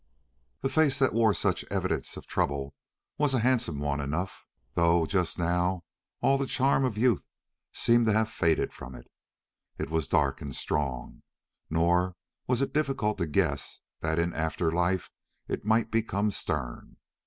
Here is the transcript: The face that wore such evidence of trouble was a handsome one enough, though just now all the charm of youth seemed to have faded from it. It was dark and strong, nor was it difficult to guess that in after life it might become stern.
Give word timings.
The 0.61 0.69
face 0.69 0.97
that 0.97 1.13
wore 1.13 1.31
such 1.31 1.63
evidence 1.69 2.17
of 2.17 2.25
trouble 2.25 2.73
was 3.19 3.35
a 3.35 3.39
handsome 3.41 3.77
one 3.77 4.01
enough, 4.01 4.47
though 4.73 5.05
just 5.05 5.37
now 5.37 5.83
all 6.21 6.39
the 6.39 6.47
charm 6.47 6.85
of 6.85 6.97
youth 6.97 7.27
seemed 7.71 8.07
to 8.07 8.13
have 8.13 8.27
faded 8.27 8.73
from 8.73 8.95
it. 8.95 9.11
It 9.77 9.91
was 9.91 10.07
dark 10.07 10.41
and 10.41 10.55
strong, 10.55 11.21
nor 11.69 12.15
was 12.47 12.63
it 12.63 12.73
difficult 12.73 13.19
to 13.19 13.27
guess 13.27 13.81
that 13.99 14.17
in 14.17 14.33
after 14.33 14.71
life 14.71 15.11
it 15.47 15.65
might 15.65 15.91
become 15.91 16.31
stern. 16.31 16.97